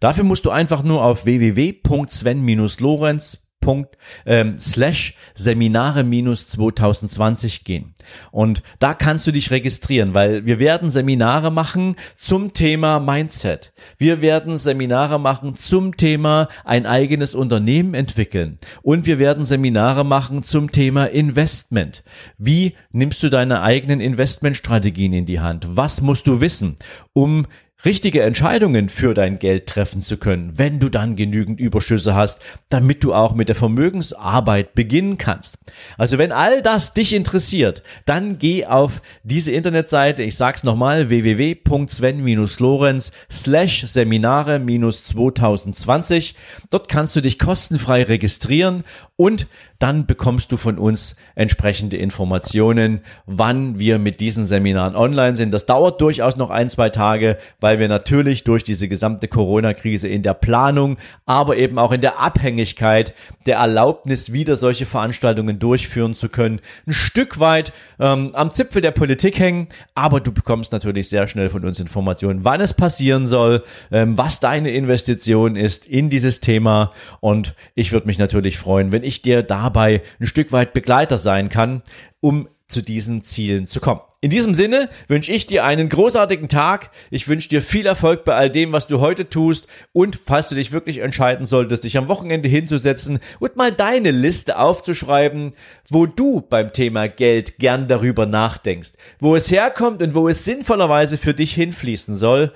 Dafür 0.00 0.24
musst 0.24 0.46
du 0.46 0.50
einfach 0.50 0.82
nur 0.82 1.04
auf 1.04 1.26
www.sven-lorenz 1.26 3.38
Punkt, 3.60 3.96
ähm, 4.24 4.58
slash 4.58 5.14
Seminare 5.34 6.02
minus 6.02 6.46
2020 6.48 7.64
gehen. 7.64 7.94
Und 8.30 8.62
da 8.78 8.94
kannst 8.94 9.26
du 9.26 9.32
dich 9.32 9.50
registrieren, 9.50 10.14
weil 10.14 10.46
wir 10.46 10.58
werden 10.58 10.90
Seminare 10.90 11.50
machen 11.50 11.96
zum 12.16 12.54
Thema 12.54 13.00
Mindset. 13.00 13.72
Wir 13.98 14.22
werden 14.22 14.58
Seminare 14.58 15.20
machen 15.20 15.56
zum 15.56 15.96
Thema 15.96 16.48
ein 16.64 16.86
eigenes 16.86 17.34
Unternehmen 17.34 17.94
entwickeln. 17.94 18.58
Und 18.82 19.06
wir 19.06 19.18
werden 19.18 19.44
Seminare 19.44 20.04
machen 20.04 20.42
zum 20.42 20.72
Thema 20.72 21.04
Investment. 21.04 22.02
Wie 22.38 22.74
nimmst 22.92 23.22
du 23.22 23.28
deine 23.28 23.62
eigenen 23.62 24.00
Investmentstrategien 24.00 25.12
in 25.12 25.26
die 25.26 25.40
Hand? 25.40 25.66
Was 25.68 26.00
musst 26.00 26.26
du 26.26 26.40
wissen, 26.40 26.76
um 27.12 27.46
richtige 27.84 28.22
Entscheidungen 28.22 28.88
für 28.88 29.14
dein 29.14 29.38
Geld 29.38 29.66
treffen 29.66 30.00
zu 30.00 30.16
können, 30.16 30.58
wenn 30.58 30.80
du 30.80 30.88
dann 30.88 31.16
genügend 31.16 31.60
Überschüsse 31.60 32.14
hast, 32.14 32.40
damit 32.68 33.02
du 33.04 33.14
auch 33.14 33.34
mit 33.34 33.48
der 33.48 33.56
Vermögensarbeit 33.56 34.74
beginnen 34.74 35.18
kannst. 35.18 35.58
Also 35.96 36.18
wenn 36.18 36.32
all 36.32 36.62
das 36.62 36.92
dich 36.92 37.14
interessiert, 37.14 37.82
dann 38.04 38.38
geh 38.38 38.66
auf 38.66 39.00
diese 39.22 39.52
Internetseite, 39.52 40.22
ich 40.22 40.36
sag's 40.36 40.64
nochmal, 40.64 41.08
www.sven-lorenz 41.08 43.12
slash 43.30 43.86
Seminare 43.86 44.60
2020. 44.60 46.34
Dort 46.70 46.88
kannst 46.88 47.16
du 47.16 47.20
dich 47.20 47.38
kostenfrei 47.38 48.02
registrieren 48.02 48.82
und 49.20 49.48
dann 49.80 50.06
bekommst 50.06 50.50
du 50.52 50.56
von 50.56 50.78
uns 50.78 51.16
entsprechende 51.34 51.96
Informationen, 51.96 53.00
wann 53.26 53.78
wir 53.78 53.98
mit 53.98 54.20
diesen 54.20 54.44
Seminaren 54.44 54.94
online 54.94 55.36
sind. 55.36 55.52
Das 55.52 55.64
dauert 55.66 56.00
durchaus 56.00 56.36
noch 56.36 56.48
ein, 56.50 56.70
zwei 56.70 56.90
Tage, 56.90 57.38
weil 57.60 57.78
wir 57.78 57.88
natürlich 57.88 58.44
durch 58.44 58.62
diese 58.64 58.88
gesamte 58.88 59.28
Corona-Krise 59.28 60.06
in 60.08 60.22
der 60.22 60.34
Planung, 60.34 60.96
aber 61.26 61.56
eben 61.56 61.78
auch 61.78 61.92
in 61.92 62.02
der 62.02 62.20
Abhängigkeit 62.20 63.14
der 63.44 63.56
Erlaubnis, 63.56 64.32
wieder 64.32 64.56
solche 64.56 64.84
Veranstaltungen 64.86 65.58
durchführen 65.58 66.14
zu 66.14 66.28
können, 66.28 66.60
ein 66.86 66.92
Stück 66.92 67.40
weit 67.40 67.72
ähm, 67.98 68.30
am 68.34 68.50
Zipfel 68.50 68.82
der 68.82 68.90
Politik 68.90 69.38
hängen. 69.38 69.68
Aber 69.94 70.20
du 70.20 70.32
bekommst 70.32 70.72
natürlich 70.72 71.08
sehr 71.10 71.26
schnell 71.28 71.48
von 71.50 71.64
uns 71.64 71.80
Informationen, 71.80 72.44
wann 72.44 72.60
es 72.60 72.74
passieren 72.74 73.26
soll, 73.26 73.64
ähm, 73.90 74.16
was 74.16 74.40
deine 74.40 74.70
Investition 74.70 75.56
ist 75.56 75.86
in 75.86 76.08
dieses 76.10 76.40
Thema. 76.40 76.92
Und 77.20 77.54
ich 77.74 77.92
würde 77.92 78.06
mich 78.06 78.18
natürlich 78.18 78.58
freuen, 78.58 78.92
wenn 78.92 79.02
ich 79.02 79.09
dir 79.22 79.42
da 79.42 79.60
dabei 79.60 80.02
ein 80.18 80.26
Stück 80.26 80.52
weit 80.52 80.72
Begleiter 80.72 81.18
sein 81.18 81.48
kann, 81.48 81.82
um 82.20 82.48
zu 82.66 82.82
diesen 82.82 83.22
Zielen 83.22 83.66
zu 83.66 83.80
kommen. 83.80 84.00
In 84.22 84.30
diesem 84.30 84.54
Sinne 84.54 84.90
wünsche 85.08 85.32
ich 85.32 85.46
dir 85.46 85.64
einen 85.64 85.88
großartigen 85.88 86.48
Tag. 86.48 86.90
Ich 87.10 87.26
wünsche 87.26 87.48
dir 87.48 87.62
viel 87.62 87.86
Erfolg 87.86 88.24
bei 88.24 88.34
all 88.34 88.50
dem, 88.50 88.72
was 88.72 88.86
du 88.86 89.00
heute 89.00 89.28
tust. 89.28 89.66
Und 89.92 90.18
falls 90.24 90.50
du 90.50 90.54
dich 90.54 90.72
wirklich 90.72 90.98
entscheiden 90.98 91.46
solltest, 91.46 91.84
dich 91.84 91.96
am 91.96 92.06
Wochenende 92.06 92.48
hinzusetzen 92.48 93.18
und 93.38 93.56
mal 93.56 93.72
deine 93.72 94.10
Liste 94.10 94.58
aufzuschreiben, 94.58 95.54
wo 95.88 96.04
du 96.04 96.42
beim 96.42 96.72
Thema 96.72 97.08
Geld 97.08 97.58
gern 97.58 97.88
darüber 97.88 98.26
nachdenkst, 98.26 98.92
wo 99.20 99.34
es 99.34 99.50
herkommt 99.50 100.02
und 100.02 100.14
wo 100.14 100.28
es 100.28 100.44
sinnvollerweise 100.44 101.16
für 101.16 101.32
dich 101.32 101.54
hinfließen 101.54 102.14
soll. 102.14 102.52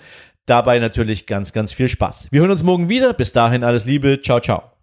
Dabei 0.46 0.78
natürlich 0.78 1.24
ganz, 1.24 1.54
ganz 1.54 1.72
viel 1.72 1.88
Spaß. 1.88 2.28
Wir 2.30 2.42
hören 2.42 2.50
uns 2.50 2.62
morgen 2.62 2.90
wieder. 2.90 3.14
Bis 3.14 3.32
dahin 3.32 3.64
alles 3.64 3.86
Liebe. 3.86 4.20
Ciao, 4.20 4.38
ciao. 4.38 4.73